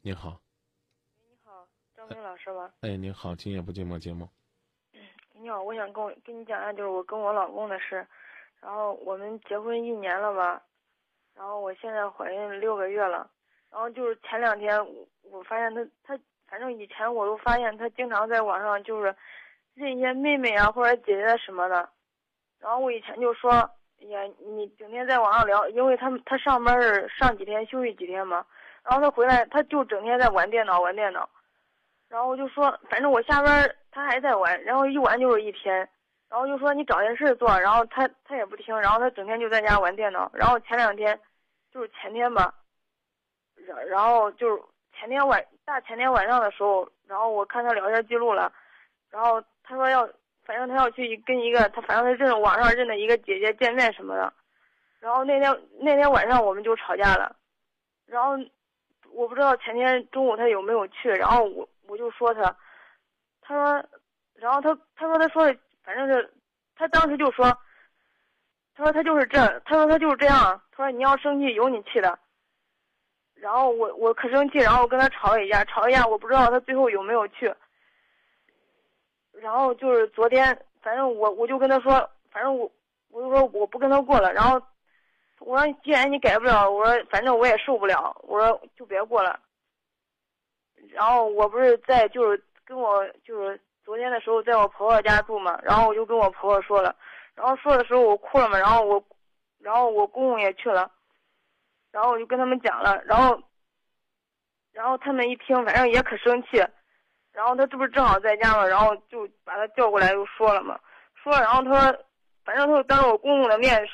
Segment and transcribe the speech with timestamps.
[0.00, 0.40] 你好，
[1.18, 2.70] 你好，张明老师吗？
[2.82, 4.28] 哎，你好，今夜不寂寞节目。
[5.34, 8.06] 你好，我想跟我跟你讲一下，就是我跟我老公的事。
[8.60, 10.62] 然后我们结婚一年了吧，
[11.34, 13.28] 然后我现在怀孕六个月了。
[13.70, 19.14] 然后就是前两天，我我发现他他，反正以前我都发现他经常在网上就是
[19.74, 21.90] 认一些妹妹啊或者姐姐什么的。
[22.60, 23.50] 然后我以前就说，
[24.00, 28.46] 哎呀，你整天在网上聊，因为他他上班是上几天休息几天嘛。
[28.88, 31.28] 然后他回来，他就整天在玩电脑玩电脑。
[32.08, 35.86] 然后我就说，反正我下班他还在玩，然后一玩就是一天。
[36.30, 40.30] 然后就说你找件事做，然后他他也不听，然后他整天就在家玩电脑。
[40.32, 41.18] 然后前两天，
[41.70, 42.54] 就是前天吧，
[43.66, 44.62] 然然后就是
[44.98, 48.50] 前天晚大前天晚上的时候，然后我看他聊天记录了，
[49.10, 50.08] 然后他说要，
[50.44, 54.32] 反正他要去跟一个他反正他认网上认的一个姐姐见面什么的。
[55.00, 57.36] 然后那天那天晚上我们就吵架了，
[58.06, 58.36] 然后
[59.18, 61.68] 我不知道前天中午他有没有去，然后我。
[61.90, 62.54] 我就说他，
[63.40, 63.88] 他说，
[64.34, 66.34] 然后他他说他说的反正是，
[66.76, 67.46] 他当时就说，
[68.74, 72.18] 他说他就是这，他说他就是这样，他说你要生气有你气的，
[73.36, 77.50] 然后我我可生气，然后我跟他吵一架，吵一架，我不知道他最后有没有去，
[79.32, 81.92] 然后就是昨天，反正我我就跟他说，
[82.30, 82.70] 反正我
[83.08, 84.60] 我就说我不跟他过了，然后
[85.40, 89.38] 我说既然你改不了，我说反正我也受不了，我说就别过了。
[90.92, 96.94] 然后我不是在就是跟我就是昨天的时候在我婆婆家住嘛，然后我就跟我婆婆说了，
[97.34, 99.02] 然后说的时候我哭了嘛，然后我，
[99.58, 100.90] 然后我公公也去了，
[101.90, 103.40] 然后我就跟他们讲了，然后，
[104.72, 106.58] 然后他们一听，反正也可生气，
[107.32, 110.78] 然后他这不是正好在家嘛，然后就把他叫过来又说了嘛，
[111.14, 112.04] 说了，然后他说，
[112.44, 113.84] 反正他就当着我公公的面，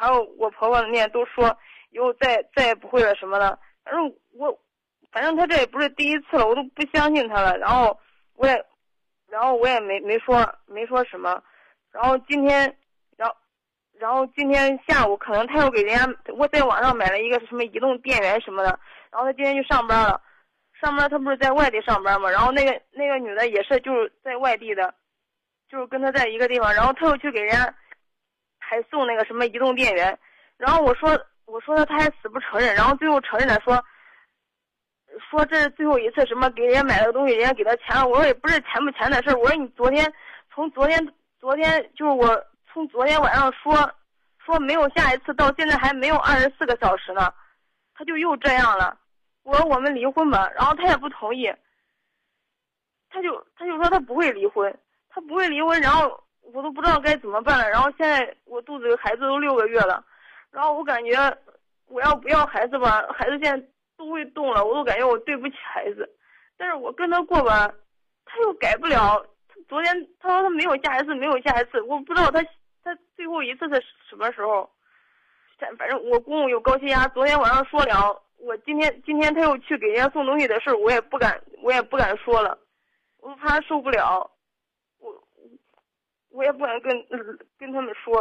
[0.00, 1.56] 还有我婆婆的面都说
[1.90, 4.58] 以后再再也不会了什么的，反正我。
[5.12, 7.58] 反正他这也不是第一次了，我都不相信他了。
[7.58, 7.98] 然后
[8.36, 8.64] 我也，
[9.28, 11.42] 然后我也没没说没说什么。
[11.90, 12.76] 然后今天，
[13.16, 13.34] 然后，
[13.98, 18.78] 然后今天下午可能他又给人家我在网上买了一个什么移动电源什么的。
[19.10, 20.22] 然后他今天去上班了，
[20.80, 22.30] 上班他不是在外地上班嘛？
[22.30, 24.94] 然后那个那个女的也是就是在外地的，
[25.68, 26.72] 就是跟他在一个地方。
[26.72, 27.74] 然后他又去给人家
[28.70, 30.16] 还送那个什么移动电源。
[30.56, 33.84] 然后我说我说他他还死不承认，然后最后承认了说。
[35.28, 38.06] 说这是最后一次什么给人家买了个东西，人家给他钱了。
[38.06, 39.34] 我说也不是钱不钱的事儿。
[39.34, 40.10] 我说你昨天
[40.54, 43.74] 从昨天昨天就是我从昨天晚上说
[44.38, 47.34] 说没有下一次，到现在还没有二十四个小时呢，
[47.92, 48.96] 他就又这样了。
[49.42, 51.52] 我说我们离婚吧，然后他也不同意。
[53.10, 54.72] 他就他就说他不会离婚，
[55.08, 56.22] 他不会离婚，然后
[56.52, 57.68] 我都不知道该怎么办了。
[57.68, 60.04] 然后现在我肚子里孩子都六个月了，
[60.50, 61.12] 然后我感觉
[61.86, 63.04] 我要不要孩子吧？
[63.12, 63.66] 孩子现在。
[64.00, 66.08] 都会动了，我都感觉我对不起孩子，
[66.56, 67.70] 但是我跟他过吧，
[68.24, 69.22] 他又改不了。
[69.68, 72.42] 昨天他说他没有下一次，没有下一次，我不知道他
[72.82, 74.66] 他最后一次是什么时候。
[75.58, 82.56] 反反正我公公有高血压，昨天晚上说了，我今天今天他又去给人家送东西的事我也不敢，我也不敢说了，
[83.18, 84.30] 我怕他受不了，
[86.30, 87.06] 我也不敢跟
[87.58, 88.14] 跟他们说，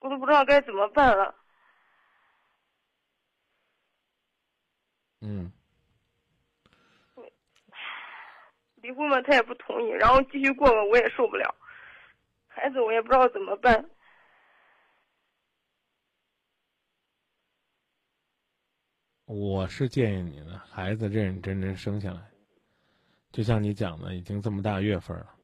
[0.00, 1.34] 我都不知道该怎么办了。
[5.20, 5.52] 嗯，
[8.76, 11.54] 离婚嘛，他也不同意，然后继续过嘛，我也受不了，
[12.46, 13.88] 孩子我也不知道怎么办。
[19.26, 22.30] 我是建议你呢，孩子认认真真生下来，
[23.32, 25.34] 就像你讲的，已经这么大月份了，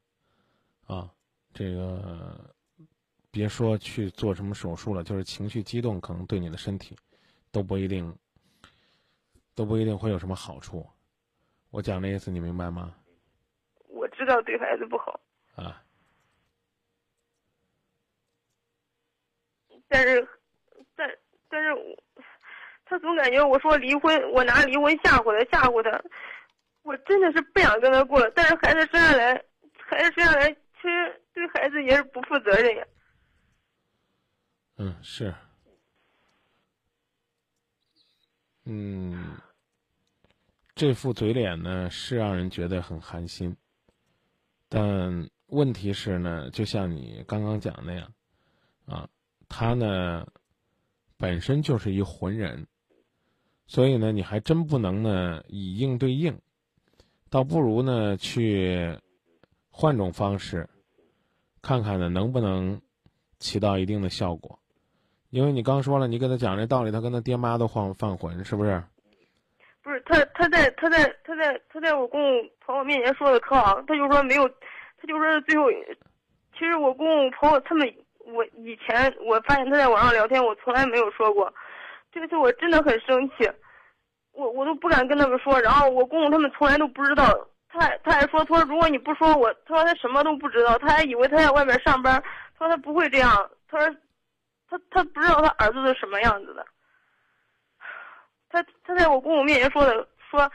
[0.87, 1.11] 啊，
[1.53, 2.53] 这个
[3.31, 6.97] 别说去做什么手术了，就是情绪激动，可能对你的身体
[7.51, 8.15] 都不一定。
[9.53, 10.89] 都不一定会有什么好处，
[11.71, 12.95] 我讲的意思你明白吗？
[13.89, 15.21] 我知道对孩子不好
[15.55, 15.83] 啊，
[19.87, 20.27] 但是，
[20.97, 21.07] 但
[21.51, 21.99] 但是，
[22.87, 26.03] 他总感觉我说离婚，我拿离婚吓唬他，吓唬他，
[26.83, 28.31] 我真的是不想跟他过了。
[28.31, 29.35] 但是孩子生下来，
[29.77, 32.87] 孩子生下来，其实对孩子也是不负责任呀。
[34.77, 35.35] 嗯，是，
[38.65, 39.37] 嗯。
[40.77, 43.55] 这副嘴脸呢，是让人觉得很寒心。
[44.71, 48.15] 但问题是呢，就像你刚刚讲那样，
[48.87, 49.07] 啊，
[49.47, 50.27] 他呢
[51.19, 52.67] 本身就是一浑人，
[53.67, 56.41] 所以呢，你还真不能呢以应对应，
[57.29, 58.99] 倒不如呢去
[59.69, 60.70] 换种方式，
[61.63, 62.81] 看看呢能不能
[63.39, 64.59] 起到一定的效果。
[65.31, 68.83] 因为你刚说了，你跟他讲这道理，他跟他爹妈都犯犯浑，是不是？
[69.83, 75.71] 不是他，他在他在他在他在我公公朋友面前说的可好，他就说没有，他就说最后，
[76.53, 77.89] 其实我公公朋友他们，
[78.27, 81.53] 我以前我发现他在网上聊天，我从来没有说过，
[82.13, 83.49] 这次我真的很生气，
[84.33, 87.25] 我我都不敢跟他们说，然后我公公他们从来都不知道，
[87.73, 92.23] 他他还说他说如果你不说我，他说他什么都不知道，他还以为他在外面上班，
[92.59, 93.97] 他说他不会这样，他说
[94.69, 96.67] 他他不知道他儿子是什么样子的。
[98.49, 100.51] 他他在我公公面前说的，说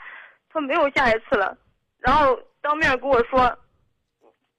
[0.49, 1.57] 他没有下一次了，
[1.99, 3.57] 然后当面跟我说，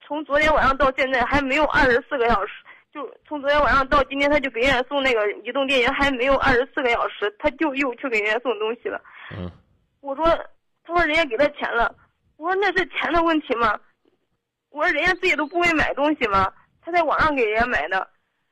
[0.00, 2.52] 从昨天晚上到现在还没有二十四个小时，
[2.94, 8.98] 就从昨天晚上到今天，他就给人家送那个移动电源还没有二十四个小时，他就又去给人家送东西了。
[9.36, 9.50] 嗯，
[10.00, 10.24] 我说，
[10.84, 11.94] 他说人家给他钱了，
[12.36, 13.78] 我说那是钱的问题吗？
[14.70, 16.52] 我说人家自己都不会买东西吗？
[16.80, 18.08] 他在网上给人家买的。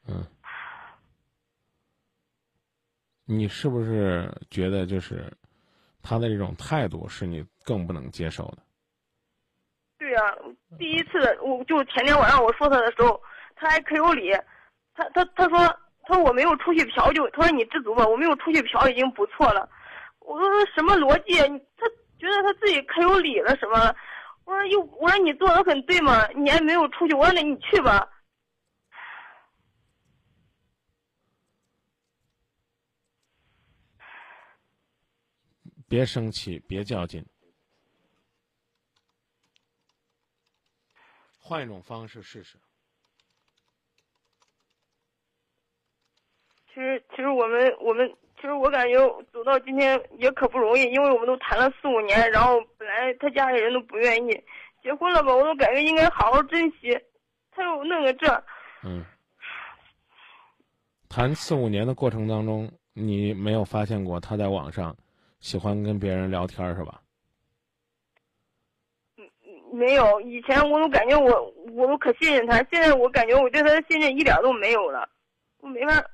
[0.09, 0.25] 嗯。
[3.27, 5.33] 你是不是觉得就是
[6.03, 8.59] 他的这种态度是你更不能接受的？
[9.97, 10.21] 对呀，
[10.79, 13.19] 第一次我就前天晚上我说他的时候，
[13.57, 14.33] 他还可有理，
[14.95, 15.59] 他他他说
[16.03, 19.67] 他说我没有出去嫖就他说你知足吧，我没有出去嫖已经不错了。
[20.19, 21.39] 我说什么逻辑？
[21.77, 21.87] 他
[22.19, 23.95] 觉得他自己可有理了什么？
[24.45, 28.11] 我说又我说你做的很对嘛，你还没有出去，我说那你去吧。
[35.87, 37.25] 别生气，别较劲，
[41.39, 42.59] 换一种方式试试。
[46.75, 48.99] 其实，其实我们，我们，其实我感觉
[49.33, 54.45] 走到今天也可不容易，因为我们都谈了四五年，然后本来他家里人都不愿意
[54.83, 57.01] 结婚了吧，我都感觉应该好好珍惜，
[57.53, 58.27] 他又弄个这。
[58.83, 59.05] 嗯。
[61.09, 64.95] 谈四五年的过程当中，你没有发现过他在网上？
[65.39, 67.01] 喜欢跟别人聊天是吧？
[69.17, 69.25] 嗯，
[69.73, 70.21] 没有。
[70.23, 75.09] 以前我都感觉我我都可信任他，现在我感觉我对他的信任一点都没有了，
[75.61, 76.05] 我没法。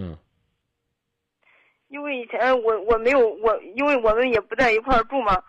[0.00, 0.18] 嗯。
[1.88, 5.42] 因为以前我我没有我，因为我们也不在一块儿住嘛，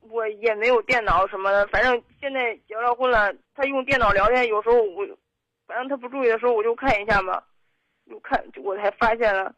[0.00, 1.66] 我也没有电脑什么的。
[1.68, 5.06] 反正现在结了婚了，他用电脑聊天，有时候我，
[5.66, 7.40] 反正他不注意的时候，我就看一下嘛，
[8.10, 9.54] 就看我才发现了。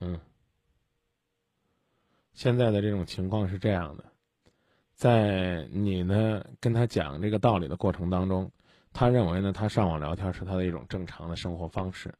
[0.00, 0.18] 嗯，
[2.32, 4.04] 现在的这种情况是这样的，
[4.94, 8.50] 在你呢跟他讲这个道理的过程当中，
[8.94, 12.14] 他认为呢他上网聊天是他的一种正常的生活方式，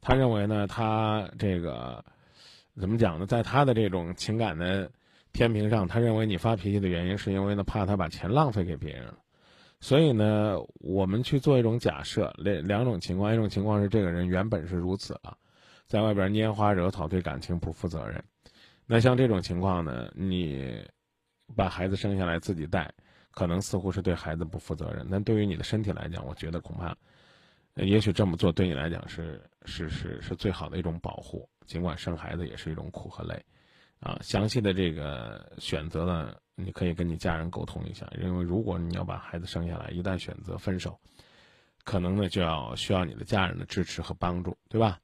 [0.00, 2.04] 他认为呢他这个
[2.78, 4.88] 怎么讲呢，在他的这种情感的
[5.32, 9.12] 天平上，他认为你发脾气的原因是因为呢怕他把钱浪费给别人，
[9.80, 15.36] 所以呢我们去做一种假设，两两种情况，一种情况是这个人原本是如此了。
[15.86, 18.22] 在外边拈花惹草，对感情不负责任。
[18.86, 20.80] 那像这种情况呢，你
[21.56, 22.92] 把孩子生下来自己带，
[23.30, 25.06] 可能似乎是对孩子不负责任。
[25.10, 26.96] 但对于你的身体来讲，我觉得恐怕，
[27.74, 31.48] 也许这么做对你来讲是是是是最好的一种保护。
[31.66, 33.44] 尽管生孩子也是一种苦和累，
[34.00, 38.10] 啊，详细的这个选择呢，你可以跟你家人沟通一下。
[38.20, 40.98] 因为如果你要把孩子生下来，一旦选择分手，
[41.84, 45.00] 可能呢就要需要你的家人的支持和帮助，对吧？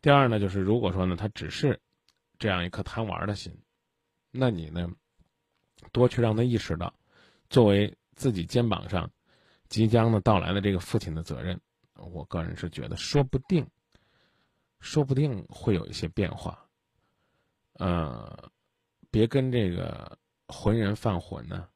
[0.00, 1.78] 第二呢，就是如果说呢，他只是
[2.38, 3.52] 这样一颗贪玩的心，
[4.30, 4.88] 那你呢，
[5.90, 6.94] 多去让他意识到，
[7.50, 9.10] 作为自己肩膀上
[9.68, 11.60] 即将的到来的这个父亲的责任，
[11.94, 13.66] 我个人是觉得，说不定，
[14.80, 16.64] 说不定会有一些变化。
[17.74, 18.50] 呃，
[19.10, 21.68] 别跟这个浑人犯浑呢。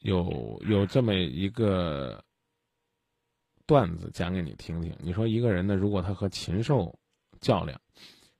[0.00, 2.22] 有有这么一个。
[3.66, 4.96] 段子讲给你听听。
[4.98, 6.98] 你说一个人呢，如果他和禽兽
[7.38, 7.78] 较量，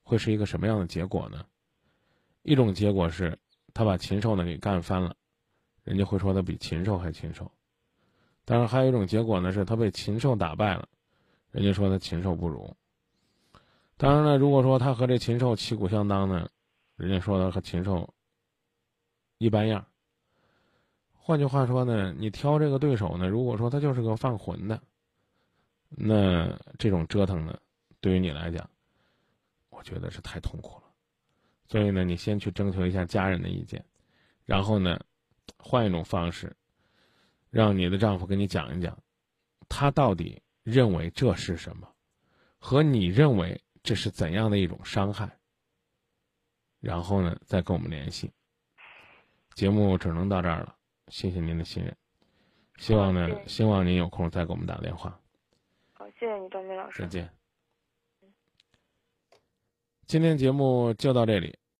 [0.02, 1.44] 会是一个什么样的结果呢？
[2.44, 3.38] 一种结果是，
[3.74, 5.14] 他把禽兽呢给干翻了，
[5.88, 7.50] 人家会说他比禽兽还禽兽。
[8.44, 10.86] 当然，还有一种结果呢，是他被禽兽打败了，
[11.50, 12.76] 人家说他禽兽不如。
[13.96, 16.46] 当然了，如果说他和这禽兽旗鼓相当呢，
[16.96, 18.12] 人家说他和禽兽
[19.38, 19.86] 一般样。
[21.14, 24.78] 换句话说呢，你挑这个对手呢，如果说他就是个犯浑的。
[25.88, 27.58] 那这种折腾呢，
[28.02, 28.68] 对于你来讲，
[29.70, 30.82] 我觉得是太痛苦了。
[31.66, 33.82] 所以呢，你先去征求一下家人的意见，
[34.44, 35.00] 然后呢，
[35.58, 36.56] 换一种方式，
[37.50, 38.96] 让你的丈夫跟你讲一讲，
[39.68, 41.92] 他到底认为这是什么，
[42.58, 45.30] 和你认为这是怎样的一种伤害。
[46.80, 48.30] 然后呢，再跟我们联系。
[49.54, 50.76] 节目只能到这儿了，
[51.08, 51.96] 谢谢您的信任，
[52.76, 55.20] 希望呢，希望您有空再给我们打电话。
[55.92, 57.02] 好谢谢你，张明老师。
[57.02, 57.28] 再见。
[60.06, 61.58] 今天节目就到这里。